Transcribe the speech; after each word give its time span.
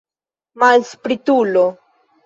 Malspritulo! 0.63 1.69